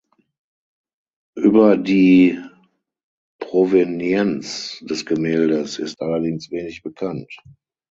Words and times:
Über 1.35 1.77
die 1.77 2.39
Provenienz 3.37 4.79
des 4.79 5.05
Gemäldes 5.05 5.77
ist 5.77 6.01
allerdings 6.01 6.49
wenig 6.49 6.81
bekannt. 6.81 7.31